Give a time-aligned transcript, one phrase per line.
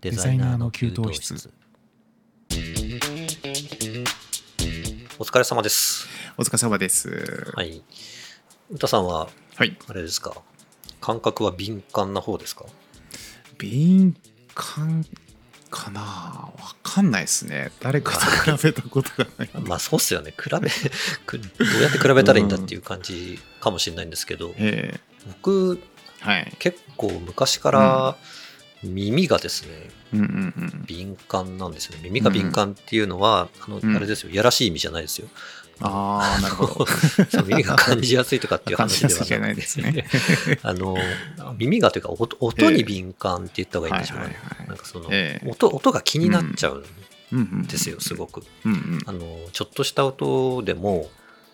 [0.00, 1.50] デザイナーの給湯室。
[5.18, 6.06] お疲れ様です。
[6.36, 7.52] お疲れ様です。
[7.54, 7.82] はい。
[8.70, 9.76] 歌さんははい。
[9.88, 10.40] あれですか？
[11.00, 12.64] 感覚は敏感な方ですか？
[13.58, 14.14] 敏
[14.54, 15.04] 感
[15.70, 16.00] かな？
[16.00, 16.52] わ
[16.84, 17.72] かんないですね。
[17.80, 18.12] 誰か
[18.46, 19.50] と比べたことがない。
[19.66, 20.32] まあそうっすよね。
[20.32, 20.70] 比べ
[21.26, 25.80] くどうやって比べたらいいんだっていう感じかもしれないんですけど、え僕
[26.20, 26.54] えはい。
[26.60, 28.16] 結構昔から
[28.82, 30.28] 耳がですね、うんうんう
[30.64, 30.84] ん。
[30.86, 32.02] 敏感なんですよね。
[32.04, 33.96] 耳が敏感っていうのは、あのうん。
[33.96, 34.30] あれですよ。
[34.32, 35.28] やらしい意味じゃないですよ。
[35.80, 36.86] ああなるほど。
[37.30, 40.08] そう耳が感じやすいとかっていう 話ではないですね。
[40.62, 40.96] あの
[41.56, 45.48] 耳がというか音音に敏感って言った方がいいんでしょうかね、はいはいはいなんかその、ええ。
[45.48, 46.84] 音音が気になっちゃうん
[47.30, 47.38] うん。
[47.38, 48.42] うんですよすごく。
[48.64, 48.98] うんうん。
[49.06, 51.10] あのちょっとした音でも、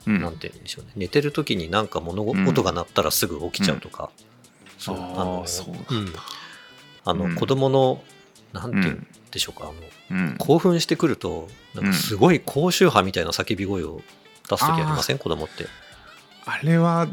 [0.07, 0.21] うん。
[0.21, 0.93] なんて言うんでしょうね。
[0.97, 2.49] 寝てる時になんか物うん。
[2.49, 4.09] 音が鳴ったらすぐ起きちゃうとか、
[4.79, 6.13] そうあのあそううんなん。
[6.15, 6.21] だ
[7.05, 7.35] あの、うん。
[7.35, 8.03] 子供の
[8.53, 9.07] なんてう言うん。
[9.31, 10.37] でしょうか、あのうん。
[10.39, 14.01] 興奮してくるとなんかすごい高周波みたいな叫び声を
[14.49, 15.19] 出す時ありません？
[15.19, 15.67] 子供って。
[16.47, 17.09] あれは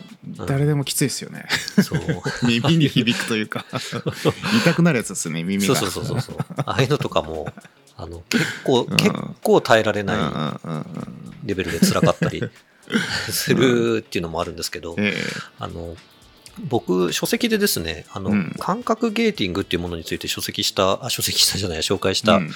[0.45, 1.45] 誰でもきついですよね。
[1.81, 2.01] そう。
[2.45, 3.65] 耳に響くというか。
[4.61, 5.75] 痛くなるやつですね耳が。
[5.75, 7.47] そうそうそうそうああいうのとかも
[7.95, 8.97] あの結構、うん。
[8.97, 10.85] 結構耐えられうんないうんうん。
[11.45, 12.43] レベルで辛かったり
[13.29, 15.15] するっていうのもあるんですけど、え。
[15.59, 15.95] あの
[16.67, 18.55] 僕書籍でですねあの、うん。
[18.59, 22.49] 感覚ゲーティングっていうものについて書籍したあ書籍したじゃない紹介えした、うん。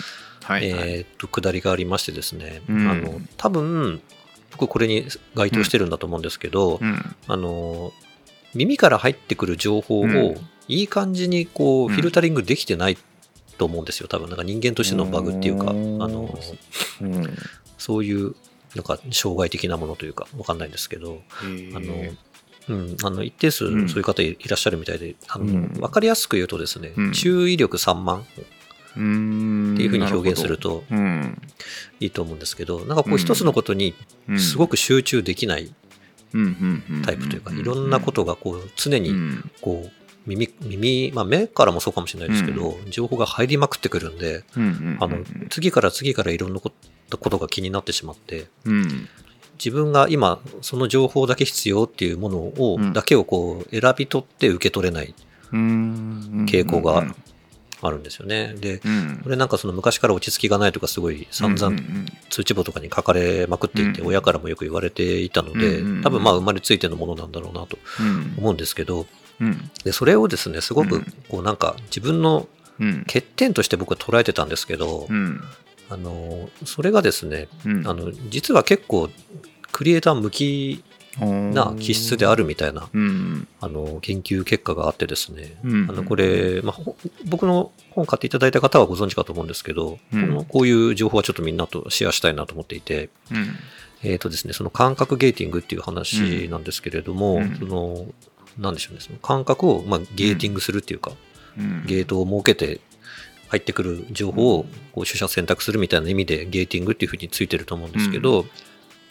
[0.43, 0.89] はいはい。
[0.89, 2.87] えーっと下りがありましてですね、うん。
[2.87, 4.01] あの多分
[4.51, 7.15] 僕これに該当してるんだと思うんですけど、うん。
[7.27, 7.91] あの
[8.53, 10.35] 耳から入ってくる情報をうん。
[10.67, 11.93] いい感じにこううん。
[11.93, 12.97] フィルタリングできてない
[13.57, 14.27] と思うんですよ多分。
[14.29, 16.37] なんか人間としてのバグっていうかあうんの
[17.01, 17.37] うん。
[17.77, 18.35] そういう
[18.75, 21.17] なんか障害的なものというかわかんないんですけどへ
[21.75, 22.13] あのえ、
[22.67, 25.67] うん、あの一定数そううんいう方いらっしゃるみたいで、あのうん。
[25.73, 27.11] 分かりやすく言うとですね、うん。
[27.11, 28.41] 注意力散漫って
[29.83, 31.41] いうふうに表現するとうん。
[31.99, 33.17] いいと思うんですけど、なんかこううん。
[33.17, 33.93] 一つのことに
[34.27, 34.39] うん。
[34.39, 35.73] すごく集中できない
[37.05, 39.51] タイプというか、いろんなことがこう常にうん。
[39.61, 39.91] こう
[40.25, 44.43] 耳、耳、まあ目からもそうかもしれないですけど、情報が入りまくってくるんで、
[44.99, 46.71] あの、次から次からいろんなこ
[47.09, 49.07] とが気になってしまって、うん
[49.57, 52.93] 自分が今その情報だけ必要っていうものを、うん。
[52.93, 55.13] だけをこう選び取って受け取れない
[55.51, 56.45] うん。
[56.49, 57.05] 傾向が
[57.81, 58.53] あるんですよね。
[58.55, 59.19] で、うん。
[59.23, 64.07] これなんかその昔から落ち着きがないとかすごい散々うん通知簿とかに書かれまくっていて、うん。
[64.07, 68.35] 親からもよく言われていたので、うん多分まあ生まれついてのものなんだろうなとうん。
[68.37, 69.05] 思うんですけど、
[69.39, 69.71] うん。
[69.83, 72.47] でそれをですね、すごくうんこうなんか自分の
[72.79, 72.99] うん。
[73.05, 75.41] 欠点として僕は捉えてたんですけど、うん
[75.89, 77.87] あの、それがですね、うん。
[77.87, 79.09] あの、実は結構
[79.71, 80.83] クリエイター向き
[81.19, 83.47] な気質であるみたいな、うん。
[83.61, 85.89] あの、研究結果があってですね、うん。
[85.89, 90.27] あの、これ、まあ、ほ僕の本買っていただいた方はご存知かと思うんですけど、うん。
[90.27, 93.55] このこういう情報はちょっとみんなとシェアしたいなと思っていて、うん。
[94.03, 97.55] えっ、とですね、その感覚ゲーティングっていう話なんですけれども、うん。
[97.57, 98.05] その、
[98.57, 101.11] なんでしょうね、その感覚を、まあ、ゲーティングするっていうか、
[101.57, 101.85] うん。
[101.85, 102.81] ゲートを設けて
[103.55, 108.45] 入ってくる情報をこう取捨選択するみたいな意味でゲーティングっていうふうについてると思うんですけど、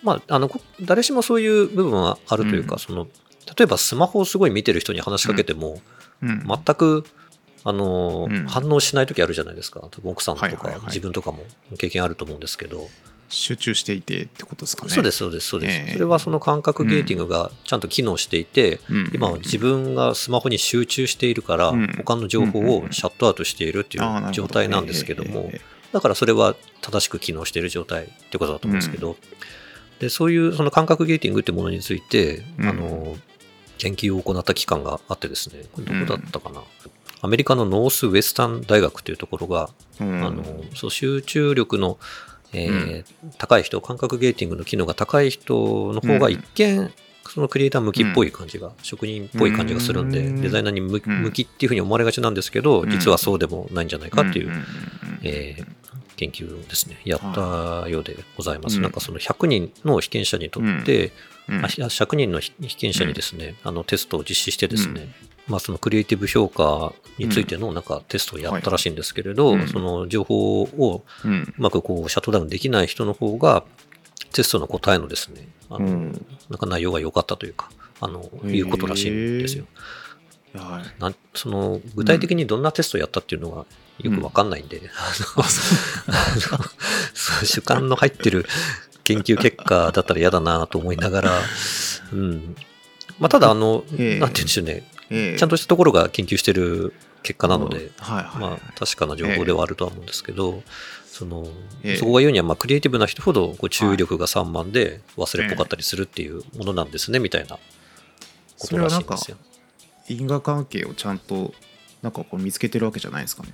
[0.02, 2.78] まあ、あのこ誰しもそういう部分はあるというか、うん。
[2.78, 3.08] その
[3.56, 5.80] 例えばスマホをすごい見てる人に話しかけても、
[6.22, 6.46] うん。
[6.46, 7.04] 全く
[7.64, 8.46] あの、うん。
[8.46, 9.88] 反応しない時あるじゃないですか。
[10.04, 10.86] 奥さんとか、はいはいはい。
[10.86, 11.44] 自分とかも
[11.78, 12.88] 経験あると思うんですけど、
[13.28, 14.90] 集中していてってことですかね。
[14.90, 15.92] そうですそうですそうです、ええ。
[15.92, 19.10] それはその感覚ゲーティングがちゃんと機能していて、うん。
[19.14, 21.86] 今は自分がスマホに集中しているから、うん。
[21.96, 29.16] 他の情報をシャットアウトしているっていう状態なんですけども、ええだからそれは正しく機能している状態ってことだと思うんですけど、
[30.00, 32.68] でそういうその感覚ゲーティングってものについて、うん。
[32.68, 33.16] あの
[33.78, 36.62] 研究を行った機関があってですね、これどこだったかな、
[37.20, 39.70] アメリカのノースウェスタン大学というところが、
[40.00, 40.24] うん。
[40.24, 40.42] あの
[40.74, 41.98] そう集中力の、
[42.54, 43.04] えー
[43.38, 46.90] 高い人、感覚ゲーティングの機能が高い人の方が一見、
[47.28, 50.40] そのクリエイター向きっぽい感じが、職人っぽい感じがするんで、うん。
[50.40, 51.00] デザイナーに向
[51.32, 52.90] きっていうふうに思われがちなんですけど、うん。
[52.90, 54.54] 実はそうでもないんじゃないかっていう、んん。
[54.56, 54.64] ん
[55.22, 55.66] えー
[56.16, 58.76] 研究をですね、やったようでございます。
[58.76, 61.10] うんなんかその100人の被験者にとって、
[61.48, 61.64] うん。
[61.64, 65.12] あ100人の被被験者にですね、あのテストを実施してですね、
[65.46, 73.64] まあそのクリエイティブ評価についてのなんかテストをやったらしいんですけれど、はいうんその情報をうまくこうシャットダウンできない人の方が、
[74.32, 76.26] テストの答えのですね、あのうん。
[76.50, 77.70] なんか内容が良かったというか、
[78.00, 79.64] あの、いうことらしいんですよ。
[80.54, 81.00] はい。
[81.00, 83.64] なんその具体的にどんなテストをやったっていうのが
[83.98, 84.80] よくわかんないんで、う
[87.46, 88.46] 主観の入ってる
[89.04, 91.40] 研究結果だったら嫌だなと思いながら、
[92.12, 92.56] うん。
[93.20, 95.38] まあ、ただ、あの、ええなんて言うんでしょうね、ええ。
[95.38, 100.62] ちゃんとしたところが研究してる結果なので、はいはい、まあ、確かな情報ではあるとは思うんですけど、
[101.06, 101.46] その
[101.82, 101.96] ええ。
[101.96, 107.58] そこが言うには、まあ、クリエイティブな人ほどこう注意力が散漫で忘れっぽかったりするっていうものなんですね、みたいな
[108.58, 109.36] ことらしいんですよ。
[110.08, 111.54] 因果関係をちゃんと
[112.02, 113.50] なんかこう見つけてるわけじゃないですかね。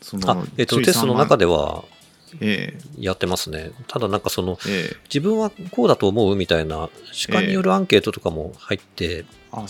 [0.00, 1.84] そあえっと、テストの中で、では
[2.40, 3.72] えやってますね。
[3.86, 4.96] ただなんかそのええ。
[5.04, 9.24] 自分はこうだと思うみたいな主観によるアンケートとかも入って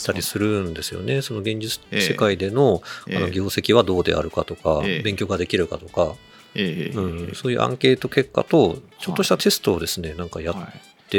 [0.05, 1.23] たりするんですよね。
[1.23, 3.17] その現実ええ世界でのええ。
[3.17, 5.03] あの業績はどうであるかとか、ええ。
[5.03, 6.15] 勉強ができるかとか、
[6.55, 6.97] ええ。
[6.97, 10.55] うん、そういうアンケート結果と、ちょっとしたテストをですね、なんかやっ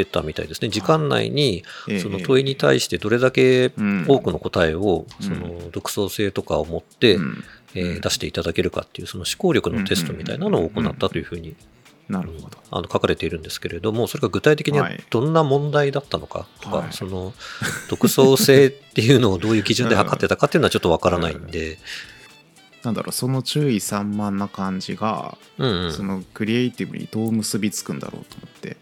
[0.00, 0.68] いてたみたいですね。
[0.68, 2.00] 時間内にええ。
[2.00, 4.04] その問いに対してどれだけうん。
[4.08, 5.26] 多くの答えを、うん。
[5.26, 7.44] その独創性とかを持って、うん。
[7.74, 11.56] えー出していただけるかっていう、その思考力のテストみたいなのを行ったというふうに
[12.08, 12.58] なるほど。
[12.70, 15.02] あの書かれているんですけれども、それが具体的にははい。
[15.10, 16.92] どんな問題だったのかとか、はい。
[16.92, 17.32] その
[17.88, 21.78] 独創性っていうのをどういう基準で測ってたかっていうのはちょっとわからないんで、
[22.82, 25.92] なんだろうその注意散漫な感じが、うんうん。
[25.92, 28.76] そのクリエイティブにどう結びつくんだろうと思って。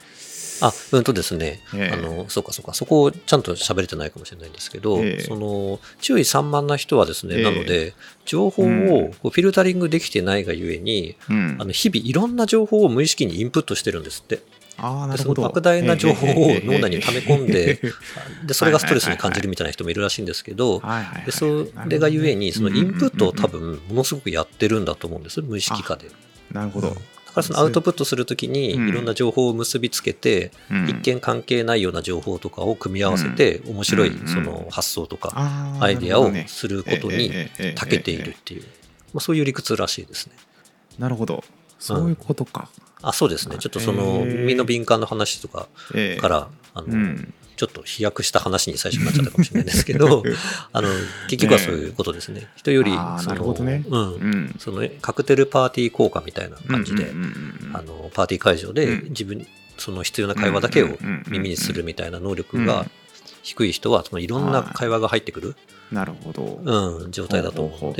[0.61, 1.95] あ、うんとですね、ええ。
[1.95, 5.21] あの、そうかそうか、そこをちゃんと喋れてないかもしれないんですけど、ええ。
[5.21, 7.43] その、注意散漫な人はですね、ええ。
[7.43, 8.91] なので、情報うん。
[8.91, 11.57] をフィルタリングできてないがゆえに、うん。
[11.59, 14.43] あの日々いろんな情報を無意識にインプットしてるんですって。
[14.83, 15.43] ああなでるほど。
[15.43, 16.33] その莫大な情報を
[16.65, 17.81] 脳内に溜め込んで、
[18.45, 20.81] で、それがストレスに感じるみみたいな人もいるらしいんですけど、
[21.27, 26.07] でそれがゆえに、そのインプットを多分ものすごくやってるんだと思うんです、無意識化で。
[26.53, 26.97] なるほど。
[27.31, 28.89] だからそのアウトプットするときに、うん。
[28.89, 30.89] いろんな情報を結びつけて、うん。
[30.89, 34.27] 一見関係ないような情報とかを組み合わせて、面白いうん。
[34.27, 35.33] その発想とか、
[35.81, 37.33] アイデアをすることに
[37.77, 38.63] 長けているっていう、
[39.13, 40.33] まあ、そういう理屈らしいですね。
[40.99, 41.45] なるほど。
[41.79, 42.69] そういうことか。
[43.03, 43.57] あそうですね。
[43.59, 46.21] ちょっとそのへえ耳の敏感の話とかええ。
[46.21, 47.35] から、あの、うん。
[47.61, 50.23] ちょっと飛躍した話に最初になっちゃったかもしれないですけど、
[50.73, 50.89] あの、
[51.29, 52.49] 結局はそういうことですね。
[52.57, 54.15] 人より、そのねうん。
[54.15, 54.55] うん。
[54.59, 57.13] そのカクテルパーティー効果みたいな感じで、
[57.75, 59.47] あの、パーティー会場でうん自分、
[59.77, 60.97] その必要な会話だけを
[61.29, 62.87] 耳にするみたいな能力が
[63.43, 65.57] 低い人は、そのいろんな会話が入ってくる、
[65.93, 66.61] なるほど。
[66.63, 67.95] うん、状態だと思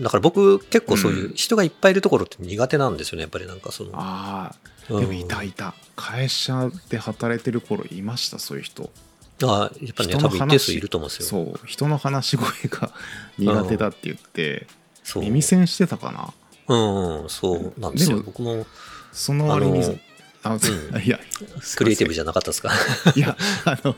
[0.00, 3.90] だから僕結構そういう人がいっぱいいるところって苦手なんですよね、やっぱりなんかその。
[3.94, 5.74] ああ、うんでもいたいた。
[5.96, 8.90] 会社で働いてる頃いました、そういう人。
[9.42, 11.28] あやっぱりね、多分一定数いると思うんですよ。
[11.28, 12.92] そう、人の話し声が
[13.38, 14.66] 苦手だって言って、
[15.04, 16.32] そう耳栓してたかな。
[16.68, 18.22] うん、うんそうなんですよ。
[18.24, 18.66] 僕も
[19.12, 20.00] その割に
[20.50, 21.18] あうんいや、
[21.76, 22.70] クリエイティブじじゃなかったですか？
[22.70, 23.96] ゃいや、あの、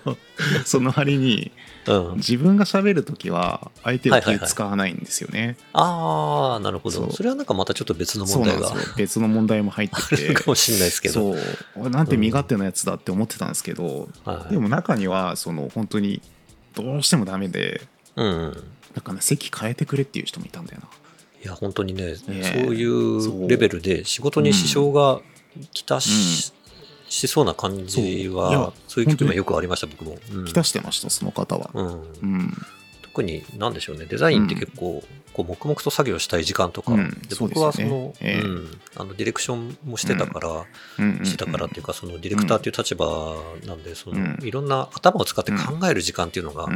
[0.65, 1.53] その割に、
[1.87, 2.17] うん。
[2.17, 5.57] 自分が喋るときは、相手を気使わないんですよね。
[5.73, 7.11] ああ、なるほど。
[7.13, 8.73] それはなんかまたちょっと別の問題が。
[8.97, 10.35] 別の問題も入って あるて。
[10.35, 11.15] かもしれないですけど。
[11.15, 11.39] そう
[11.77, 16.21] 俺なんて身勝手なやつだって思ってたんですけど、はいでも中にはその本当に
[16.75, 17.83] どうしてもダメで
[18.17, 18.65] うん。
[18.95, 20.89] だから席変えてくれっていう人もいたんだよな
[21.43, 25.21] いや、本当にね、えそういうレベルで仕事に支障が
[25.73, 26.53] きたし,、
[27.09, 29.05] しそうな感じは、そう。
[29.05, 30.19] いう気分本当にはよくありました、僕も。
[30.33, 30.45] うん。
[30.45, 31.71] 来たしてましたその方は。
[31.75, 31.87] うん。
[31.87, 32.57] うん。
[33.03, 35.03] 特に、なんでしょうね、デザインって結構、
[35.33, 37.11] こう黙々と作業したい時間とか、うん。
[37.11, 38.41] で僕はその、ええ。
[38.41, 40.49] うん、あのディレクションもしてたから、
[40.99, 43.37] うんうんしてたからっていうか、そのディレクターっていう立場
[43.67, 44.39] なんで、そのうん。
[44.47, 45.59] いろんな頭を使って考
[45.89, 46.69] える時間っていうのが、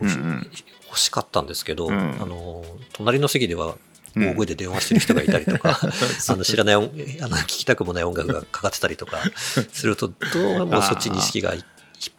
[0.00, 1.94] 欲しかったんですけど、うん。
[1.94, 3.74] あの隣の席ではうん
[4.16, 5.78] 大声で電話してる人がいたりとか、
[6.28, 6.90] あの知らない音
[7.22, 9.18] あの聞きたくもない音楽がかかってたりとか
[9.72, 11.64] するとどうもそっちに意識がい引っ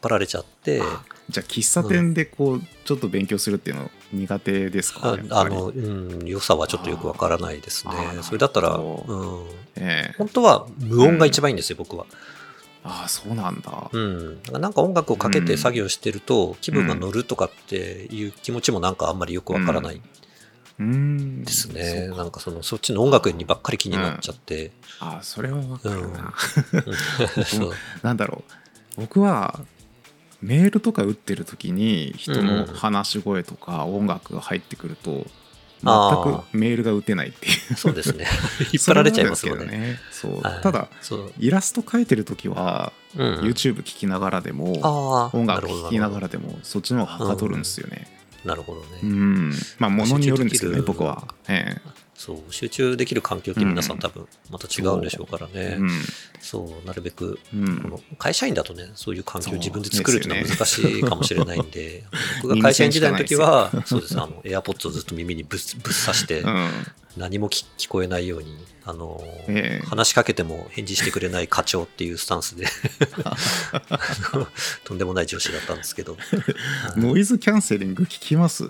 [0.01, 0.81] 張られちゃって。
[0.81, 5.13] あじゃあ喫茶店でこうちょっと勉強するっていうの苦手ですか？
[5.13, 5.29] あやっぱり。
[5.31, 7.93] あの、うん、良さはちょっとよくわからないですね。
[8.21, 8.81] それだったら、う。
[8.81, 9.45] ん、
[9.77, 10.15] ええ。
[10.17, 12.05] 本当は無音が一番いいんですよ、僕は。
[12.83, 13.89] ああそうなんだ。
[13.93, 19.95] うん、なんか音楽をかけて作業してると気分が乗るとかっていう気持ちもなんかあんまりよくわからない。
[19.95, 20.01] うん
[21.43, 22.07] ですね。
[22.09, 24.71] なんかそのそっちの音楽にばっかり気になっちゃって。
[24.99, 26.33] ああそれはわかるな、
[26.73, 27.71] うん。
[28.03, 28.43] なんだろ
[28.97, 29.01] う。
[29.01, 29.61] 僕は
[30.41, 35.25] メールとか打ってる時に人の話し声とか音楽が入ってくると
[35.83, 37.75] あ全くメールが打てないっていう。
[37.75, 38.27] そうですね。
[38.71, 39.99] 引っ張られちゃいますもんね。
[40.11, 40.41] そう。
[40.41, 40.61] はい。
[40.61, 40.89] ただ。
[41.39, 43.39] イラスト描いてる時は、うん。
[43.41, 44.73] YouTube 聴きながらでも
[45.33, 46.21] 音楽聴きながら。
[46.21, 48.87] らでもそっちの方がはかどるんですよねなるほどね。
[49.03, 49.53] うん。
[49.77, 51.27] まあものによるんですけどね僕は。
[51.47, 51.75] え
[52.15, 55.89] そう、集中できる環境って皆さん多分また違うんでしょうからえね。
[56.39, 57.81] そう、なるべく、うん。
[57.81, 62.03] この会社員だとね、そういう環境を自分で作るっていうのは難しいかもしれないんで、
[62.43, 66.69] 僕が会社員時代の時は、そうです、あの、AirPods をずっと耳にぶっぶっ刺してう、ん。
[67.17, 69.87] 何も聞聞こえないように、あの、ええ。
[69.87, 72.65] 話しかけても返事してくれない課長っていうスタンスで
[74.85, 76.17] とんでもない上司だったんですけど、
[76.97, 78.65] ノイズキャンセリング聞きます？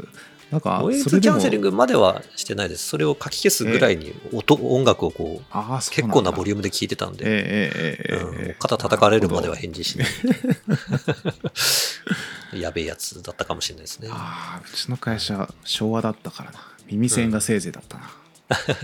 [0.52, 2.86] なんかノイズキャンセリングまではしてないです。
[2.88, 5.54] それを書き消すぐらいに音、音楽をこう、
[5.90, 10.08] 結構なボリュュームで聞いてたんで、肩叩かれるまでは返事しない。
[12.62, 14.10] やべえやつだったかもしれないですね。
[14.12, 16.60] ああうちの会社昭和だったからな。
[16.88, 18.12] 耳栓がせいぜいだったな、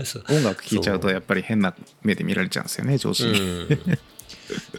[0.04, 0.24] そう。
[0.30, 3.68] 音楽聴いちゃうとやっぱり変な目で見られちゃうんですよね上司に、うん。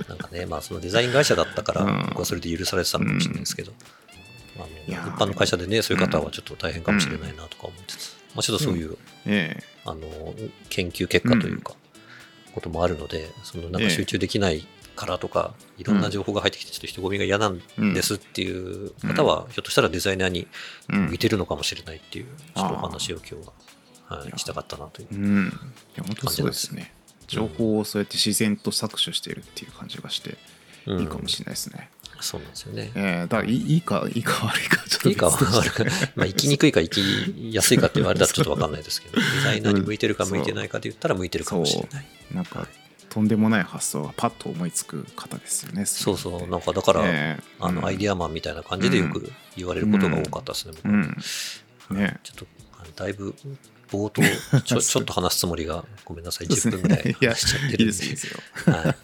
[0.07, 2.05] なんかね、まあそのデザイン会社だったから、うん。
[2.09, 3.73] 僕はそれで許されてたのかもしれないですけど、
[4.63, 9.63] あの一般の会社でね、そういう方はちょっと大変かもしれないなとか思ってつつ、まあ、ちょっとそういう、ええ。
[9.85, 10.01] あの
[10.69, 11.73] 研究結果というか、
[12.53, 17.59] こともあるので、そのなんか集中できないからとか、いろんな情報が入ってきて、ちょっと人混みが嫌なん
[17.93, 20.47] ですっていう方は、ひょっとしたらデザイナーに
[20.89, 21.07] うん。
[21.07, 22.25] 向いてるのかもしれないっていう、
[22.55, 25.07] ちょっとお話を今日は、はいしたかったなという。
[25.11, 25.47] うん。
[25.47, 25.49] い
[25.97, 26.93] や本当そうですね。
[27.29, 30.37] 情報をそうやって自然と搾取してるっていう感じがして
[30.87, 31.89] うんいいかもしれないですね、
[32.21, 32.91] そうなんですよね。
[32.95, 35.85] ええだからいいいいかいいか悪いかちょっといいか悪く、
[36.15, 42.05] まあ、生きにくいか生きやすいかって言われたらちょっと分かんないですけど、 デザイナーに向いてるか向いてないかで言ったら向いてるかもしれない。
[42.33, 42.67] なんか
[43.09, 47.43] とんでもない発想がパッと思いつく方ですよねそうそう、なんかだから、ええ。
[47.59, 50.87] あのアイディアマンみたいな感じでよく言われることが多かったですね、僕。
[50.87, 51.97] はうん。
[51.97, 52.19] ね。
[52.23, 52.45] ちょっと、
[52.95, 53.33] だいぶ
[53.91, 54.21] 冒頭
[54.61, 57.93] ちょ、 ちょっと話すつもりが、ごめんなさい、10分ぐらい話しちゃっていいるんで。
[57.93, 58.39] すいいですよ。
[58.65, 58.95] はい、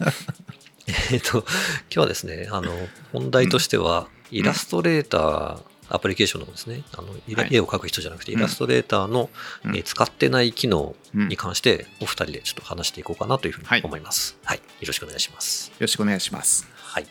[1.12, 1.46] えっと、今
[1.90, 2.72] 日はですね、あの、
[3.12, 7.08] 本題としては、イラストレーター、アプリケーションのですね、あの
[7.50, 8.38] 絵を描く人じゃなくて、うん。
[8.38, 9.30] イラストレーターの、
[9.64, 9.76] うん。
[9.76, 11.28] えー使ってない機能うん。
[11.28, 13.82] に関して、お二人でちょっと話していこうかなというふうにはい。
[13.82, 14.36] 思います。
[14.44, 14.58] はい。
[14.58, 15.68] よろしくお願いします。
[15.68, 16.66] よろしくお願いします。
[16.76, 17.06] はい。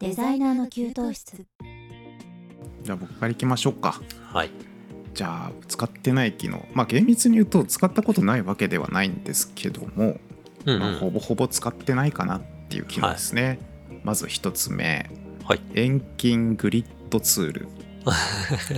[0.00, 1.46] デザイナーの給湯室
[2.84, 4.00] じゃあ僕からいきましょうか
[4.32, 4.50] はい。
[5.14, 10.18] じゃあ使ってない機能まあ厳密に言うと使ったことないわけではないんですけども、
[10.66, 11.14] うん、まあ、ほうん。
[11.14, 13.58] ぼほぼ使ってないかなっていう機能ですね、
[14.02, 15.08] まず一つ目
[15.44, 15.60] はい。
[15.74, 17.68] 遠近グリッドツール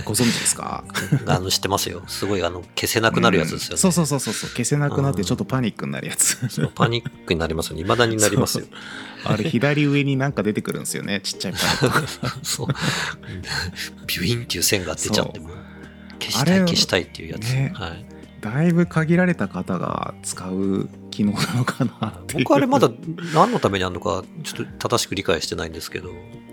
[0.05, 0.83] ご存知ですか？
[1.27, 2.03] あの、知ってますよ。
[2.07, 3.73] すごい、あの、消せなくなるやつですよね。
[3.73, 7.83] うんそうそうそうそうそう消せなくなってうんちょっとパニックになるやつそうパニックになりますよね。
[7.83, 8.65] 未だになりますよ。
[9.25, 12.07] あれ左上になんか出てくるんですよねちっちゃいパニック
[12.47, 12.67] そう。
[14.07, 15.49] ビュインっていう線が出ちゃっても、
[16.19, 17.43] 消したい消したいっていうやつ。
[17.53, 18.05] ねはい。
[18.41, 22.89] だいぶ限られた方が使う機能なのかな僕あれまだ
[23.33, 26.11] 何のためにあるのか、ちょっと正しく理解してないんですけど、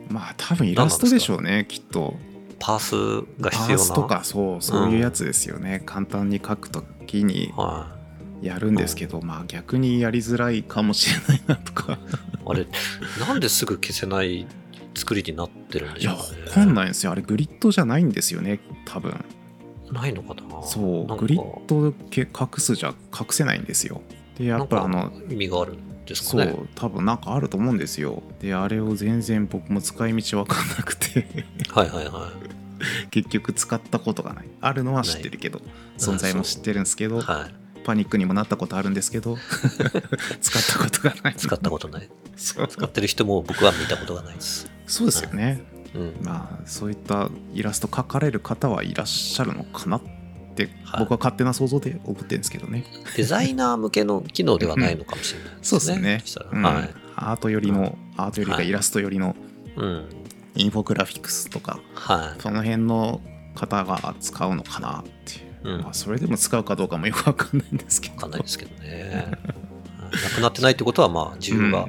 [0.08, 2.16] まあ多分イラストでしょうねきっと
[2.66, 3.82] パースがパ必要な。
[3.82, 7.94] ースとかそうそういうやつですよね、簡単に書くときには
[8.40, 11.92] やるんですけど、まあ逆にやりづらいかもしれないなとか。
[11.92, 11.98] い。
[12.46, 12.66] あれ、
[13.20, 14.46] なんですぐ消せない
[14.94, 16.46] 作りになってるんでいやしょうね。
[16.46, 17.12] わかんないんですよ。
[17.12, 19.22] あれグリッドじゃないんですよね多分。
[19.92, 20.62] ないのかな？
[20.62, 21.16] そう。
[21.18, 24.00] グリッドけ隠すじゃ隠せないんですよ。
[24.38, 26.52] でやっぱあの意味があるんですかね？
[26.52, 28.22] そう多分なんかあると思うんですよ。
[28.40, 31.26] であれを全然僕も使い道わかんなくて。
[31.70, 32.32] はいはいは
[33.10, 35.60] 結局使ったことがないあるのは知ってるけど
[35.98, 37.08] 存在も知ってるんですけい。
[37.08, 37.54] どはい。
[37.84, 39.36] パニックにもなったことあるんですけど
[40.40, 42.08] 使ったことがない使ったことない。
[42.36, 44.70] 使ってる人も僕は見たことがないです。
[44.86, 45.62] そうですよね
[45.94, 46.16] うん。
[46.22, 50.00] まあそういったイラスト描かれる方はいらっしゃるのかなっ
[50.54, 52.84] てはい僕は勝手な想像で思ってるんですけどね、
[53.16, 55.62] デザイナー向けの機能ではないのかもしれないですね。
[55.62, 55.84] そうで
[56.26, 56.94] すねうんはい。
[57.16, 59.36] アート寄りのアートよりかはいイラスト寄りの
[59.76, 60.06] うん。
[60.56, 62.40] インフォグラフィックスとかはい。
[62.40, 63.20] その辺の
[63.54, 65.42] 方が使うのかなってい
[65.72, 65.82] う、うん。
[65.82, 68.14] まあ、それでも使うかどうかもよくわかんないんですけど。
[68.14, 69.26] わかんないですけどね。
[70.12, 71.88] なくなってないってことは、まあ、需要が、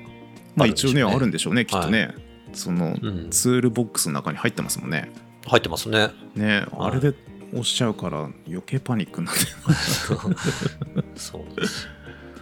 [0.55, 2.15] まあ一応ねあるんででしょうねきっとね、
[2.53, 5.11] そのうん、ツールボックスの中に入ってますもんね。
[5.45, 6.09] 入ってますね。
[6.35, 6.91] ねはい。
[6.91, 7.13] あれで
[7.51, 9.41] 押しちゃうから余計パニックになって
[11.15, 11.87] そうです。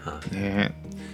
[0.05, 0.73] はね。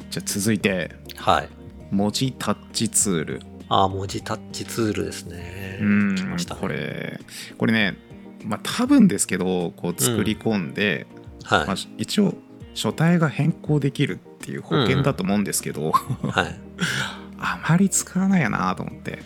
[0.09, 0.91] じゃあ続いて。
[1.13, 1.17] い。
[1.17, 1.49] はい。
[1.91, 5.77] 文字タッチツールああ、文字タッチツールですね。
[5.81, 7.19] うん来ましたねこれ
[7.57, 7.97] これね
[8.43, 11.07] まあ多分ですけどこう作り込んで、
[11.43, 11.67] はい。
[11.67, 12.33] まあ、一応
[12.73, 16.59] 書体が変更できるっていう保険だと思うんですけど、はい。
[17.41, 19.19] あまり使わないよなと思って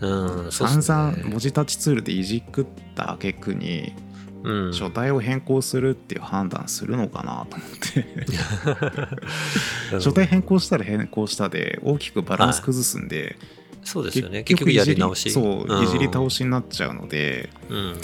[0.00, 3.94] うん、散々文字タッチツールでいじくった挙句に
[4.46, 4.74] うん。
[4.74, 8.06] 書体を変更するっていう判断するのかなと思って
[9.92, 13.36] うん 書体変更したら変更したで大きくバランス崩すんで、
[13.82, 14.42] そうですよね。
[14.44, 15.30] 結局やり直し。
[15.30, 16.36] そういじり倒し。
[16.36, 17.96] しになっちゃうので、うん。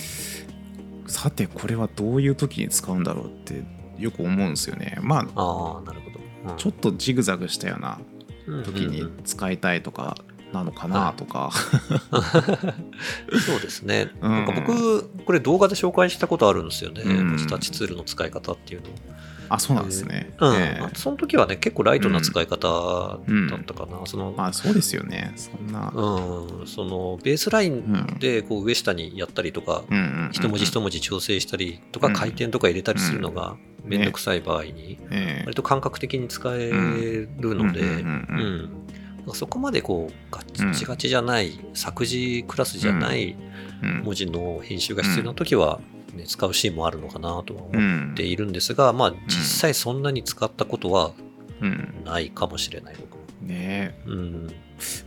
[1.07, 3.63] さてこれはどういう時に使うんだろうって
[3.99, 6.19] よく思うんですよねまあああ、なるほど。
[6.19, 8.01] うんちょっとジグザグしたような
[8.65, 10.17] 時に使いたいとか
[10.53, 11.51] なのかなとか、
[13.47, 14.11] そうですね。
[14.21, 14.31] うん。
[14.31, 17.03] なんか僕、これ動画で紹介したことあるんですよね。
[17.03, 17.47] うん。
[17.49, 18.89] タッチツールの使い方っていうの。
[18.89, 18.93] を。
[19.49, 20.55] あそうなんですね、うん。
[20.55, 20.99] ええ。
[20.99, 24.07] その時はね、結構ライトな使い方だったかな。
[24.07, 25.33] その、まあそうですよね。
[25.37, 28.19] そんな、うん、そのベースラインうん。
[28.19, 32.13] でこう上下にやったりとか、うんうんうん一文字一文字調整したりとか、うん。
[32.15, 34.05] 回転とか入れたりするのがめん。
[34.05, 35.43] どくさい場合に、ええ。
[35.45, 38.41] 割と感覚的に使えるので、うんうんうん。
[38.41, 39.02] うん
[39.35, 43.37] そこまでこうガッチガチじゃない、作字クラスじゃない
[43.83, 44.03] うん。
[44.03, 45.81] 文字の編集が必要な時は、
[46.15, 51.13] ね、使うシーンもあるのかなとはう思んっているんですが、まあ実際そんなに使ったことは
[51.61, 53.23] うんないかもしれない僕も。
[53.43, 54.03] ねえ。
[54.07, 54.55] うん、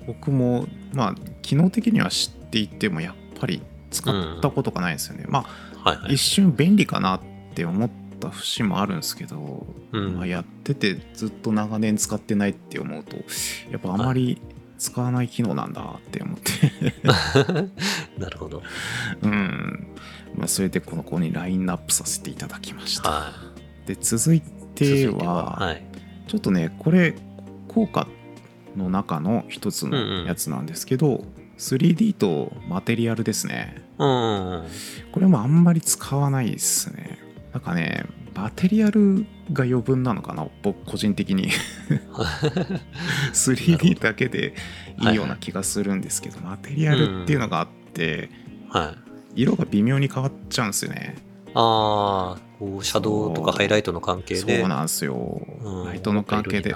[0.07, 5.43] 僕もまあ機能的には知っていてもやっぱり使ったことがないですよね、ま
[5.83, 6.05] はいはい。
[6.09, 7.21] あ一瞬便利かなっ
[7.53, 7.89] て思っ
[8.29, 13.17] た節もあるんですけど、うんまあ、やっててずっと長年使ってないって思うと
[13.71, 14.41] やっぱあまり
[14.77, 16.93] 使わない機能なんだって思って
[18.19, 18.61] なるほど。
[19.21, 19.87] うん、
[20.35, 23.33] まあ、それでこの子にラインナップさせていただきましたは
[23.85, 24.41] で続いい。
[24.75, 25.85] て続いてははい。
[26.27, 27.15] ちょっとねこれ
[27.67, 28.07] 効果
[28.75, 31.23] の中の一つのやつなんですけど、
[31.57, 34.63] 3D とマテリアルですねうん。
[35.13, 37.17] これもあんまり使わないですね
[37.53, 38.05] なんかね
[38.35, 40.47] マテリアルが余分なのかな？
[40.61, 41.49] 僕個人的に。
[43.33, 44.53] 3D だけで
[44.99, 45.09] い。
[45.11, 48.29] いような気がするんですけど、マテリアルっていうのがあって、
[48.69, 48.93] は
[49.35, 49.41] い。
[49.41, 51.15] 色が微妙に変わっちゃうんですよね。
[51.53, 54.59] ああ、こうシャドウとかハイライトの関係で。
[54.59, 55.85] そうなんですよ、うん。
[55.85, 56.75] ライトの関係で。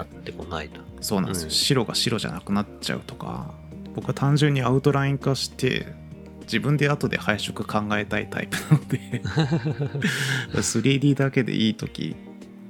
[1.00, 1.50] そうなんですよ、うん。
[1.50, 3.54] 白が白じゃなくなっちゃうとか。
[3.94, 5.86] 僕は単純にアウトライン化して
[6.50, 9.22] 自分で後で配色考えたいタイプなので。
[10.60, 12.16] 3D だけでいい時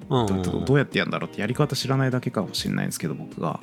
[0.08, 3.60] うんどどどうやってやるんだろうってやり方知らないだけかもしれないんですけど僕が。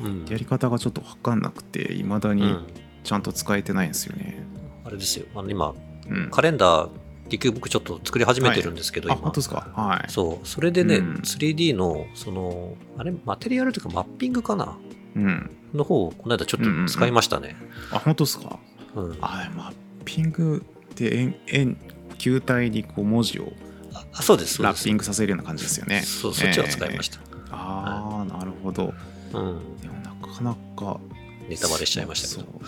[0.00, 0.24] うん。
[0.28, 2.66] やり方がちょっと分かんなくていまだにうん。
[3.04, 4.44] ちゃんと使えてないんですよね。
[4.84, 5.26] あれですよ。
[5.36, 5.74] あの今、
[6.10, 6.30] うん。
[6.30, 6.90] カレンダー、
[7.28, 9.22] 結局僕ちょっと作り始めてるんですけど、あ今。
[9.22, 9.68] 本当ですか？
[9.76, 10.10] はい。
[10.10, 11.14] そう、それでね、うん。
[11.16, 14.76] 3D の、その、あれ、マテリアルというかマッピングかな？
[15.16, 15.50] うん。
[15.74, 17.56] の方をこの間ちょっと使いましたね。
[17.92, 18.58] あ本当ですか？
[18.94, 21.76] うんあマッピングって円円
[22.18, 23.52] 球体にこう文字を
[24.12, 24.62] あそうです。
[24.62, 27.18] ラッピングさせるような感じですよねそう、そっちは使いました。
[27.50, 28.92] ああ、なるほど。
[29.32, 29.76] うん。
[29.80, 31.00] でもなかなか。
[31.48, 32.60] ネタバレしちゃいましたけど。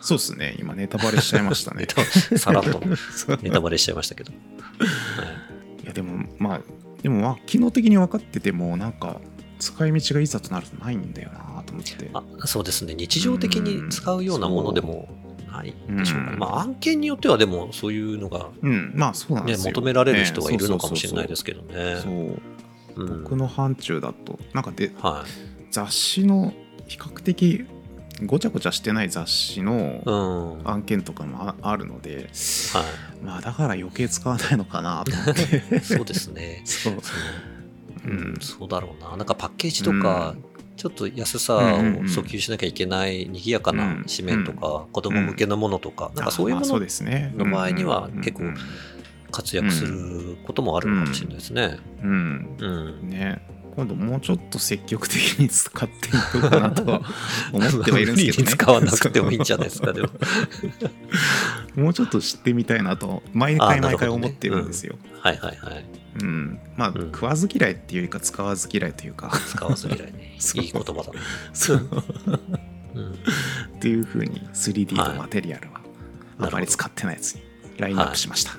[0.00, 0.56] そうですね。
[0.58, 1.86] 今ネタバレしちゃいましたね
[2.36, 2.80] さらっと
[3.42, 4.32] ネタバレしちゃいましたけど。
[4.32, 6.60] いやでもまあ、
[7.02, 9.20] でもまあ、機能的に分かってても、なんか、
[9.58, 12.10] 使い道がいざとなるとないんだよなと思って。
[12.14, 12.94] あそうですね。
[12.94, 15.08] 日常的に使うようなものでも
[15.52, 16.32] ないでしょうかね。
[16.32, 19.62] うんまあ、案件によってはでもそういうのが、うん、まあそうなんでね。
[19.62, 22.00] 求められる人はいるのかもしれないですけけどね。
[22.00, 22.12] そう。
[22.14, 25.24] うん僕の範疇だと、なんかでは
[25.70, 26.52] 雑誌の
[26.86, 27.64] 比較的
[28.26, 29.62] ごちゃごちゃしてない雑誌い。
[29.62, 30.64] のうん。
[30.64, 32.28] は案件とかもああるので、
[33.22, 33.24] い。
[33.24, 35.80] まあだから余計使わないのかなと思って。
[35.80, 36.62] そうですね。
[36.66, 36.98] そう。
[38.04, 39.16] うんそうだろうな。
[39.16, 40.34] なんかパッケージとか、
[40.82, 47.32] ちょっと安さを訴求しなきゃいけない賑やかな紙面とか、子供向けのものとか、なんかそういうものですね。
[47.36, 48.52] の場合にはうん結構
[49.30, 51.78] 活躍することもあるのかもしれないですね。
[52.02, 52.56] うん。
[52.58, 52.68] う
[53.04, 53.10] ん。
[53.10, 53.46] ね。
[53.76, 57.02] 今度もうちょっと積極的に使っていこうかなとは
[57.52, 60.08] 思ってはいるんですけど、ね、使わなくてもいいんじゃないですか、でも。
[61.84, 66.01] もうちょっと知ってみたいなと毎回毎回思ってるんですよ、はいはいはい。
[66.20, 66.58] うん。
[66.76, 66.94] まあ、うん。
[67.12, 69.30] 食わず嫌いっていうよりか使わず嫌いというか。
[69.48, 70.36] 使わず嫌いね。
[70.56, 71.18] いい言葉だね。
[71.52, 71.88] そう。
[72.94, 73.12] うん。
[73.12, 75.80] っていうふうに 3D とマテリアルは
[76.38, 77.42] あまり使ってないやつに
[77.78, 78.52] ラインナップしました、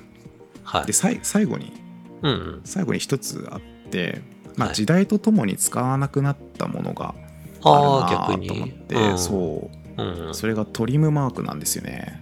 [0.63, 0.86] はい。
[0.86, 0.94] で。
[0.94, 1.74] さい最後に
[2.22, 2.62] うんうん。
[2.63, 3.62] 最後に一つあっ
[3.92, 4.22] て、
[4.58, 4.76] まあ、はい。
[4.76, 7.13] 時代とともに使わなくなったものが
[7.63, 8.48] あああ、逆に。
[8.48, 9.20] るなと思って、うん。
[9.20, 10.02] そう。
[10.02, 10.36] うんうん。
[10.36, 12.20] それがトリムマークなんですよね。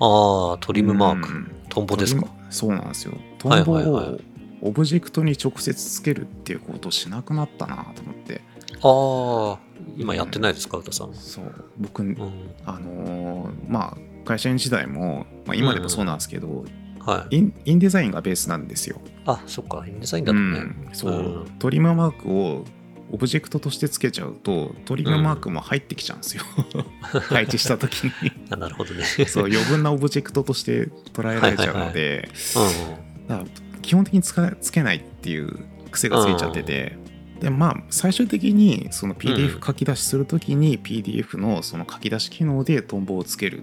[0.00, 1.28] ああ、トリムマーク。
[1.30, 1.50] うん。
[1.70, 2.26] トンボですか？
[2.50, 3.14] そうなんですよ。
[3.38, 4.20] トはいンボはいはいを
[4.64, 8.40] オブジェクトに直接つけるっていうことをしなくなったなと思って。
[8.82, 9.58] ああ、
[9.96, 11.14] 今やってないですか、歌さん。
[11.14, 11.64] そう。
[11.78, 12.16] 僕、うん。
[12.64, 16.64] あのーまあ会社員時代も、まあ、今でもそうなんですけど、
[17.00, 17.36] はい。
[17.36, 20.58] インインデザインがベースなんですよ、あ、そっか、インデザインだとね。
[20.58, 20.88] うん。
[20.94, 21.46] そう、うん。
[21.58, 22.64] トリムマークを
[23.12, 26.42] オブジェクトとしてつけちゃうとトリムマークも入ってきちゃうんですよ、
[27.28, 28.12] 配置した時に。
[28.50, 29.04] あなるほどね。
[29.04, 33.28] そう余分なオブジェクトとして捉えられちゃうので、うん。
[33.28, 35.58] だから基本的につかつけないっていう
[35.90, 36.96] 癖がついちゃってて、
[37.40, 43.62] でまあ最終的にその PDF 書き出しするときに PDF のその書き出し機能でトンボをつける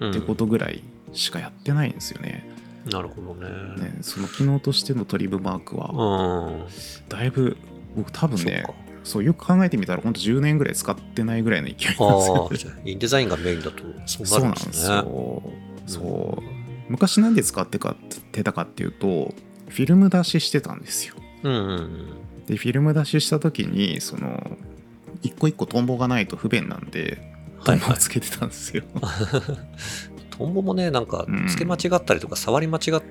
[0.00, 0.10] うん。
[0.10, 2.48] ってことぐらいしかやってないんですよね。
[2.90, 3.48] なるほどね。
[3.82, 6.64] ねその機能としてのトリムマークはうん。
[7.08, 7.56] だいぶ
[7.96, 8.64] 僕多分ね
[9.04, 14.96] そうよく考えてみたら本当10年ぐらい使ってないぐらいの勢いなんですあよインデザインがメインだとそうそうなるんでなんですすね。
[14.96, 15.42] よ
[15.86, 16.42] そう
[16.90, 19.34] 昔なんで使ってかってたかっていうと
[19.70, 21.14] フィルム出ししてたんですよ。
[21.42, 22.46] うんうんうん。
[22.46, 24.58] でフィルム出しした時にその
[25.22, 27.18] 一個一個トンボがないと不便なんで
[27.64, 28.84] トンボをつけてたんですよ、
[30.30, 33.02] トンボもね、なんかうん、付け間違ったりとか、触り間違っ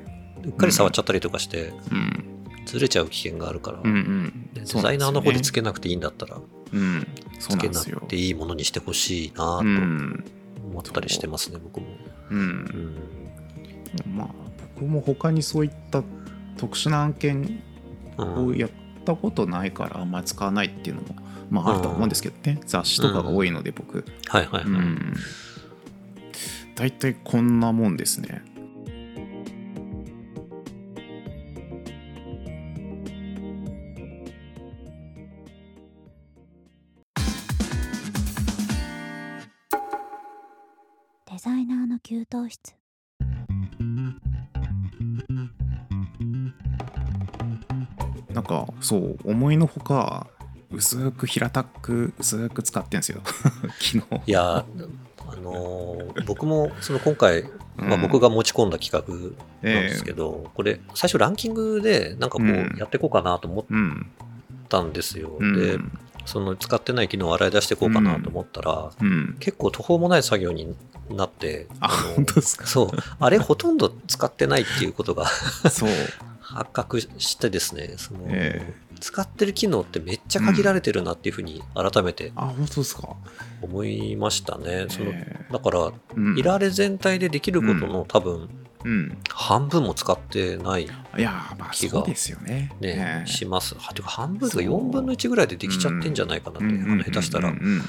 [0.44, 2.26] うっかり触っちゃったりとかして、うん、
[2.66, 4.50] ずれちゃう危険があるから、うんうん。
[4.54, 6.40] デザイナーの方でつけけなくていいんだったら、
[6.72, 7.08] うん。
[7.40, 10.24] つけなくていいものにしてほしいなとうん
[10.72, 11.88] 思ったりしてますね、僕も。
[12.32, 12.40] うん。
[12.40, 14.16] うん。
[14.16, 14.30] まあ
[14.76, 16.04] 僕も他にそういった
[16.60, 17.62] 特殊な案件
[18.18, 18.48] うん。
[18.50, 18.70] をやっ
[19.06, 21.16] たことないからあんまり使わないっていうのも
[21.50, 22.60] まああるとは思うんですけどね。
[22.66, 24.06] 雑誌とかが多いので僕。
[24.28, 24.64] はいはいはい。
[24.66, 25.14] うん。
[26.76, 28.44] 大体こんなもんですね。
[41.32, 42.79] デザイナーの給湯室
[48.82, 50.28] そう思いのほか
[50.72, 53.22] 薄く平たく薄く使ってんですよ。
[53.80, 54.00] 昨日。
[54.28, 57.44] いや、あのー僕もその今回、
[57.78, 62.50] まあ、うん僕が持ち込んだ企画なんですけど、これ最初ランキングでなんかこうん。
[62.50, 64.08] うやっていこうかなと思っうん
[64.70, 65.36] たんですよ。
[65.40, 65.56] うん。
[65.56, 65.78] で
[66.26, 69.36] その使ってない機能を洗い出していこうかなと思ったら、うん。
[69.40, 70.76] 結構途方もない作業に
[71.10, 72.68] なってあの本当ですか？
[72.68, 72.90] そう。
[73.20, 75.26] あれほとんど使ってないっていうことが
[75.72, 75.90] そう
[76.54, 83.16] 発覚してですねその、え使ってる機能ってめっちゃ限られてるなっていうふうに改めてあ本当ですか？
[83.62, 84.88] 思いましたね。
[84.90, 86.38] そのえだからうん。
[86.38, 88.50] いられ全体でできることの多分
[88.84, 89.18] うん。
[89.30, 90.88] 半分も使ってないい
[91.22, 93.24] やまあ気がね。
[93.26, 93.76] します。
[93.76, 97.04] はていうか半分とかそう4分の1ぐらいでできちゃってんじゃないかなって、うん。
[97.04, 97.82] 下手したらうん。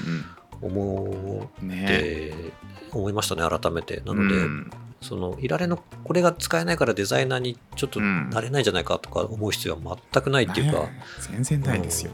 [0.61, 2.33] 思って、
[2.91, 4.01] 思いましたね、改めて。
[4.05, 4.71] なので、うん
[5.01, 8.29] そのいられのこれが使えないからデザイナーにちょっとうん。
[8.29, 12.11] なれないんじゃないかとか思う必要は全くないっていうか、ね全然ないですよ。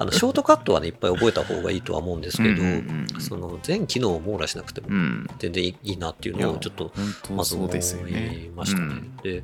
[0.00, 3.20] あの ショートカットはねいっぱい覚えた方がいいとは思うんですけど、うんうんうん。
[3.20, 5.26] その全機能を網羅しなくてもうん。
[5.38, 6.92] 全然いいなっていうのをちょっと
[7.34, 9.02] まず思いましたね。
[9.22, 9.42] で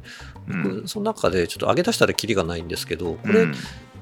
[0.49, 0.63] うん。
[0.63, 3.55] 僕その中でちょっと上げ出したらキリがないんですけどこれうん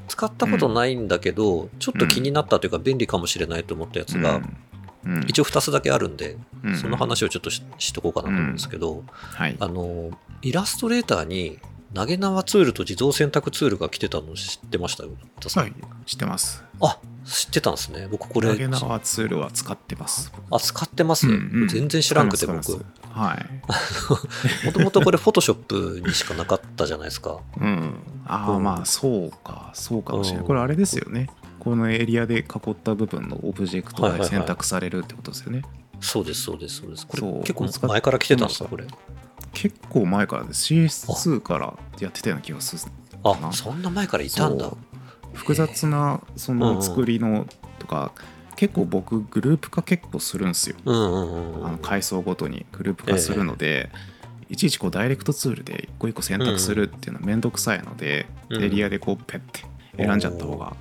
[0.09, 4.43] 使ったことないんだけど、ちょっと気になったというか便利かもしれないと思ったやつが、
[5.05, 5.25] うん。
[5.29, 6.77] 一応2つだけあるんで、うん。
[6.77, 9.57] その話をちょっとししとこうかなと思うんですけど、はい。
[9.59, 10.11] あの
[10.43, 11.59] イラストレーターに
[11.95, 15.05] 投げ縄ツールと自動選択ツールが来てたの知ってました？
[15.05, 15.11] よ、
[15.57, 15.75] はい
[16.07, 16.65] 知ってます。
[16.81, 18.09] あ知ってたんですね。
[18.11, 18.49] 僕これ。
[18.49, 20.33] 投げ縄ツールは使ってます。
[20.51, 21.69] あ使ってます、うんうん。
[21.69, 22.85] 全然知らんくて僕。
[23.11, 24.67] はい。
[24.67, 27.39] もともとこれフォトショップにしかなかったじゃないですか。
[27.61, 27.95] うん。
[28.27, 28.59] ああう。
[28.59, 30.45] んまあそうかそうかもしれなうん。
[30.47, 31.29] いこれあれですよね
[31.63, 34.31] このエリアで囲った部分のオブジェクトはいはいはい。
[34.31, 35.63] が選択されるってことですよね。
[36.01, 37.07] そうですそうですそうです。
[37.07, 38.85] これ結構前から来てたんですかこれ？
[39.53, 42.93] 結構前からです CS2 からやってたような気がする。
[43.23, 44.73] あそんな前からいたんだ。
[45.35, 47.47] 複雑なその作りの
[47.79, 48.11] とか
[48.57, 50.75] 結構僕グループ化結構するんですよ。
[50.85, 53.89] うんうんうんあの階層ごとにグループ化するので、
[54.49, 59.61] いちいちこうダイレクトツールで一個一個選択するっていうのはめんどくさいので、うんエリアでこうペッて
[59.97, 60.75] 選んじゃった方が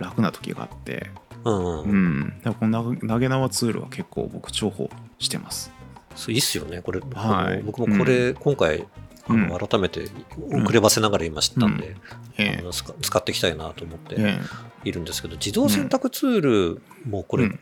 [0.00, 1.10] 楽な時があって、
[1.44, 1.80] うんうん。
[1.82, 5.70] う、ん、だからこの投げ縄ツールは結構僕重宝してます。
[6.16, 6.82] そういいっすよね。
[6.82, 7.62] これ、はい。
[7.62, 8.86] 僕もこれ、今回
[9.28, 10.08] あの改めて
[10.50, 11.96] 遅ればせながら今知ったんで、
[12.36, 14.40] えあの使使っていきたいなと思ってえ。
[14.82, 17.60] いるんですけど自動選択ツールもこれ、うん。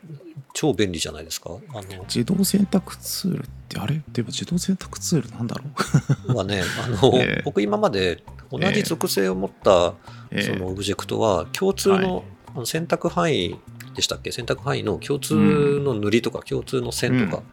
[0.53, 1.51] 超便利じゃないですか？
[1.69, 4.01] あの自動選択ツールってあれ？
[4.11, 5.65] でも自動選択ツールなんだろ
[6.27, 6.33] う？
[6.33, 7.41] はね、あの、ええ。
[7.45, 9.93] 僕今まで同じ属性を持った
[10.31, 10.41] ええ。
[10.41, 12.23] そのオブジェクトは共通の,、
[12.65, 13.59] 選択範囲
[13.95, 14.31] でしたっけ？
[14.31, 17.43] 選択範囲の共通の塗りとか共通の線とか、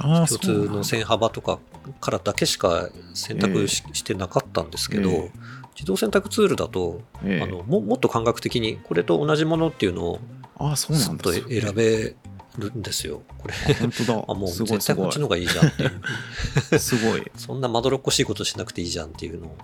[0.00, 1.58] 共通の線幅とか
[2.00, 5.32] からだけしか選択し,、してなかったんですけど、ええ。
[5.74, 7.42] 自動選択ツールだと、ええ。
[7.42, 10.20] あのももっと感覚的にこれと同じものっていうのを
[10.58, 12.14] ああそうなスッと選べ
[12.58, 13.22] るんですよ。
[13.38, 13.74] これ。
[13.74, 14.24] 本当だ。
[14.28, 15.86] あもう絶対こっちの方がいいじゃんってい
[16.72, 16.78] う。
[16.78, 17.22] すごい。
[17.36, 19.56] そんなまどろっこしいことしなくていいじゃんっていうのを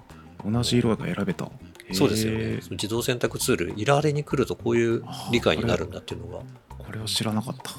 [0.44, 1.50] 同じ色が選べた。
[1.92, 2.60] そうですよへねえ。
[2.70, 6.44] 自動選択ツール、いられに来るとこういう理解になるんだっていうの
[6.78, 7.72] これは知らなかった。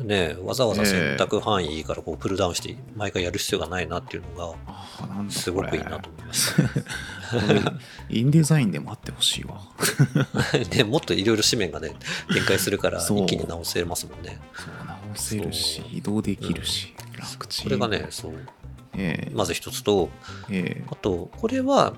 [0.00, 6.62] が、ね、わざわざ選択範囲からこうプルダウンして毎回やる必要がないなっていうのが、すごくいいなと思いました。
[7.46, 7.62] これ
[8.08, 9.60] インデザインでもあってほしいわ。
[10.70, 11.94] で もっといろいろ紙面がね、
[12.32, 14.40] 展開するから一気に直せますもんね。
[14.54, 17.64] そう直せるし移動できるし、楽ちん。
[17.64, 18.32] これがね、そう、
[18.94, 19.32] ええ。
[19.34, 20.08] まず一つと、
[20.50, 20.84] ええ。
[20.90, 21.94] あと、これは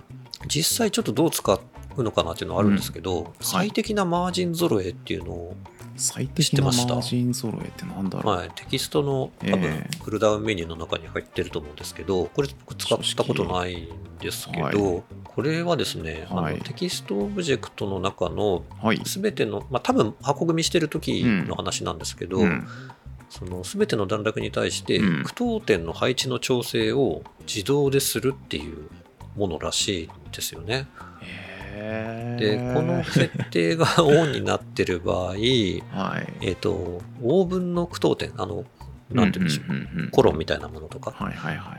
[0.47, 1.61] 実際ちょっとどう使っ
[2.01, 5.57] うのかなっていうのはあるんですけど、最適なマージン揃えっていうのを、
[5.97, 15.03] 最適なマージン揃えってなんだろう、はい、テキストの多分ええプルダウンメニューの中に入ってると思うんですけど、これ僕使ったことないんですけど、はい。
[15.25, 16.59] これはですね、あはい。
[16.59, 19.01] のテキストオブジェクトの中のはい。
[19.05, 22.67] 全ての、まあ、多分箱組みしてる時の話なんですけど、うん
[23.33, 28.89] その全ての段落に対してうん句読点の配置の調整を自動でするっていう
[29.37, 30.87] ものらしいんですよね。
[31.75, 35.37] へで、ーこの設定が オンになってる場合、はい。
[36.43, 38.67] えっ、と、オーブンの句読点、あの、
[39.11, 39.63] なんて言うんでしょ
[40.07, 41.13] う、コロンみたいなものとか。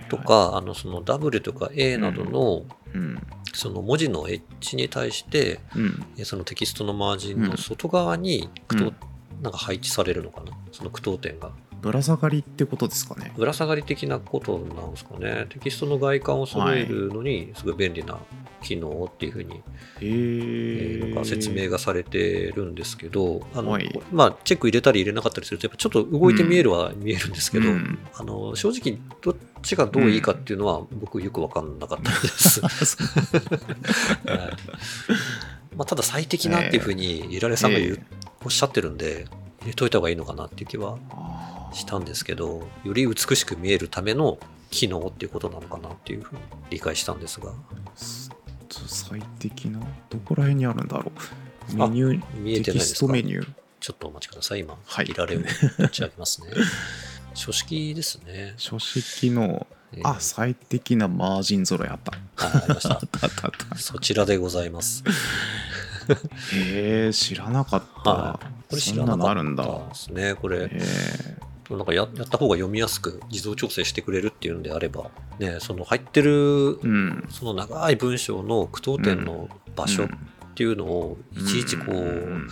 [0.09, 3.21] と、か、あの、その W とか A などの、うん。
[3.53, 6.05] その文字のエッジに対して、うん。
[6.17, 8.95] えそのテキストのマージンの外側に句読、
[9.43, 10.51] なんか配置されるのかな？
[10.71, 11.51] その句読点が。
[11.81, 13.33] ぶら下がりってことですかね。
[13.35, 15.47] ぶら下がり的なことなんですかね。
[15.49, 18.17] テキストの外観を揃えるのに、すごい便利な
[18.61, 19.59] 機能っていうふうに、へ
[19.99, 24.01] えーーなんか説明がされてるんですけど、あのはい。
[24.13, 27.99] まあ、チェック入れたり入れなかったりすると、やっぱちょっと動いて見えるは見えるんですけど、うん。
[28.15, 32.61] あの正直、どっちがどういいかっていうのは、僕、よく分かんなかったです。
[32.63, 32.69] はい。
[35.75, 39.25] まあ、ただ、最適なっていうふうに、いられさんが言うええおっしゃってるんで、
[39.61, 40.97] 入れといた方がいいのかなっていう気は
[41.73, 44.37] したんですけど、より美しく見えるための
[44.71, 47.53] 機能っていうことなのかなっていうふうに理解したんですが、
[47.95, 48.29] す
[48.87, 49.79] 最適な
[50.09, 51.11] どこら辺にあるんだろ
[51.77, 51.81] う。
[51.81, 52.99] あメニュー見えてないですか？
[53.01, 53.47] トメニュー。
[53.79, 54.59] ちょっとお待ちください。
[54.61, 55.09] 今、はい。
[55.09, 55.39] いられを
[55.77, 56.47] 持ち上げますね。
[57.33, 58.53] 書式ですね。
[58.57, 60.07] 書式のえー。
[60.07, 62.11] あ最適なマージン揃えあった。
[62.35, 62.99] はい、ありました。
[63.77, 65.03] そちらでございます。
[66.53, 68.45] へえ知らなかった、はい。
[68.69, 70.35] これ知らなかったですね。
[70.35, 70.69] これ、
[71.69, 77.25] なんかややった方が読みやすく自動調整してくれるっていうんであれば、ね、その入ってる、うん。
[77.29, 80.17] その長い文章の句読点の場所っうん。
[80.55, 81.97] ていうのをいちいちこう、ん
[82.45, 82.49] ん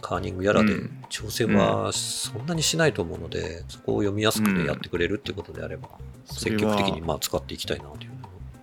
[0.00, 1.04] カーニングやらでうん。
[1.08, 5.88] 調整はそんなにしないと思うので、そこを読みやすくね、うんやってくれるっていうことであれば、
[6.26, 8.10] 積極的にまあ使っていきたいなという。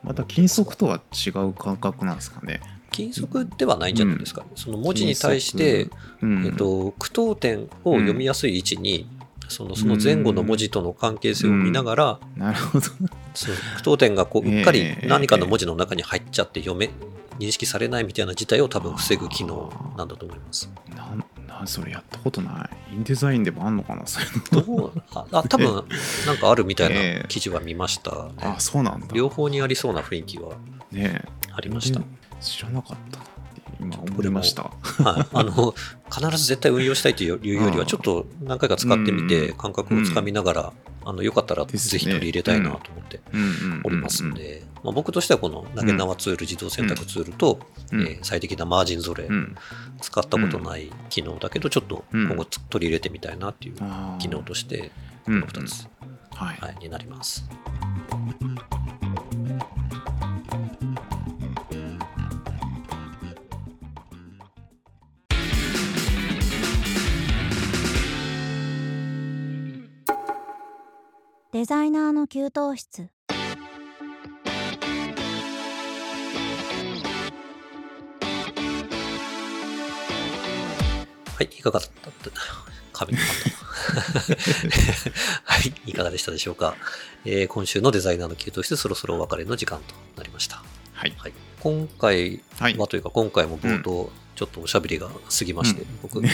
[0.03, 2.59] また金属とは違う感覚なんですかね
[2.93, 5.89] 金属ではないんじゃないですか、その文字に対して、
[6.21, 6.45] うん。
[6.45, 9.07] えっと、句読点を読みやすい位置に、
[9.49, 12.85] そのその前後の文字との関係性を見ながら、なるほど。
[13.33, 16.91] その句読点がこううっかりええ何かの文字の中に入っちゃって読め、
[17.39, 20.71] 認識されないみたいな事態を多分防ぐ機能なんだと思います。
[20.95, 22.93] なそれやったことない。
[22.93, 24.27] インデザインでもあんのかなそうい
[24.61, 25.03] うのどう。
[25.13, 25.83] ああ 多分
[26.27, 27.21] なんかあるみたいええ。
[27.23, 28.33] な記事は見ましたね。
[28.41, 29.07] あそうなんだ。
[29.13, 30.51] 両方にありそうな雰囲気は
[30.91, 31.29] ねえ。
[31.55, 32.01] ありました。
[32.43, 33.19] 知らなかった
[33.79, 34.63] 今思いました。
[34.63, 35.73] はい、あの
[36.11, 37.29] 必ず絶対運用したいという
[37.61, 40.73] よりは、ちょっと何回か使ってみて、感覚をつかみながら、
[41.05, 43.81] あのよかったらぜひ取り入れたいなと思ってうんうんうんうん。
[43.83, 47.59] おりますんで、まあ、僕としてはこの投げ縄ツール、自動選択ツールと、
[47.91, 48.01] うん。
[48.01, 49.55] えー最適なマージンゾレ、うん。
[50.01, 52.27] 使ったことない機能だけど、ちょっとうん。
[52.27, 53.75] 今後取り入れてみたいなっていう
[54.19, 54.91] 機能として、
[55.27, 55.33] うん。
[55.35, 55.87] うん2つ、
[56.35, 56.57] はい。
[56.57, 57.43] はい、になります。
[71.53, 73.09] デザイナーの給湯室。
[81.35, 82.09] はい、いかがだった？
[82.91, 83.27] 紙のハン
[84.29, 84.33] ド
[85.43, 86.75] はい、いかがでしたでしょうか？
[87.23, 90.63] えー今週のデザイナーの給湯室、そろそろお別れの時間となりました。
[90.93, 91.13] はい。
[91.15, 92.77] はい、今回はい。
[92.79, 95.87] はというか、今回も冒頭、ちょっとおしゃべりが過ぎまして、うん。
[96.01, 96.19] 僕、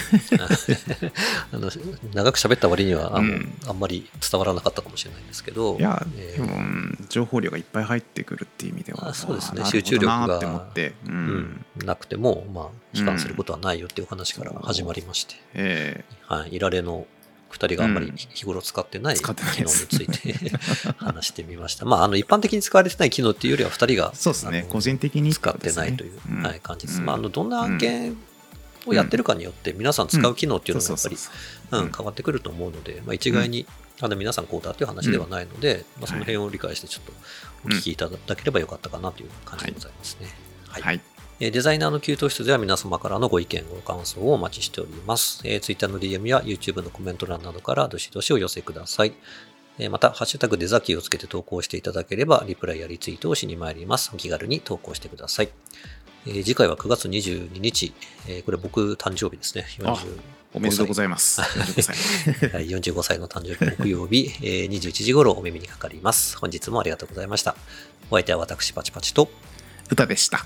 [1.51, 1.69] あの
[2.13, 3.53] 長く喋った割にはあの、うん。
[3.67, 6.45] あんまり伝わらなかったかもしれないんですけど、いや、えー。
[6.45, 9.65] でも、うん情報量がいっぱい入ってくるっていう意味では、あそうですね。
[9.65, 11.15] 集中力がなって思って、う、うん。
[11.15, 16.05] ん、なくても、まあ、悲観することはないよっていうお話から始まりまして、え。
[16.27, 17.07] はい、いられの
[17.51, 18.15] 2人があんまりうん。
[18.15, 19.33] 日頃使ってない機能
[19.63, 20.51] について
[20.97, 21.85] 話してみました。
[21.85, 24.65] まあ、あの一般的に使われてない機能っていうよりは2人がそうですね。
[24.69, 26.43] 個人的に使ってないという、うん。
[26.43, 26.99] はい、感じです。
[26.99, 27.05] うん。
[27.05, 28.17] まあ、あのどんな案件
[28.85, 31.17] をやってるかによって皆さん使う機能っていうのがやっぱり
[31.95, 33.65] 変わってくると思うので、まあ、一概に、
[34.01, 37.11] あの皆さんこうだという話ではないので、まあ、その辺を理解してちょっと
[37.65, 40.27] お聞きいただければよかったかなという感じでございますね。
[40.69, 40.81] はい。
[40.81, 40.95] はい。
[40.95, 45.39] えーデザイナーの給湯室では皆様からのご意見、ご感想をお待ちしております。
[45.45, 49.13] えー、Twitter の DM や YouTube のコメント欄などからどしどしお寄せください。
[49.77, 54.11] えーまた、ハッシュタグデザキーをつけて投稿していただければ、リプライやリツイートをしに参ります。
[54.13, 55.49] お気軽に投稿してください。
[56.27, 57.93] えー次回は9月22日、
[58.27, 59.65] えーこれ僕誕生日ですね。
[59.85, 60.19] あ40
[60.55, 61.39] おめでとうございます。
[61.39, 66.37] 45歳はい45 歳の誕生日木曜日、えー21時頃お耳にかかります。
[66.37, 67.55] 本日もありがとうございました。
[68.11, 69.29] お相手は私パチパチと、
[69.89, 70.45] 歌でした。